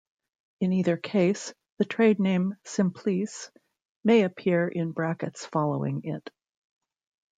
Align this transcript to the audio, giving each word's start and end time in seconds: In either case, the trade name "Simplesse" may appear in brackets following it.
In 0.61 0.73
either 0.73 0.97
case, 0.97 1.53
the 1.77 1.85
trade 1.85 2.19
name 2.19 2.55
"Simplesse" 2.65 3.51
may 4.03 4.23
appear 4.23 4.67
in 4.67 4.93
brackets 4.93 5.45
following 5.45 6.01
it. 6.05 6.27